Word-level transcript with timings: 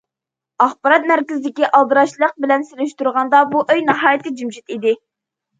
ئاخبارات 0.63 1.03
مەركىزىدىكى 1.11 1.67
ئالدىراشلىق 1.79 2.33
بىلەن 2.45 2.65
سېلىشتۇرغاندا، 2.71 3.43
بۇ 3.53 3.63
ئۆي 3.67 3.87
ناھايىتى 3.91 4.35
جىمجىت 4.41 4.75
ئىدى. 4.79 4.97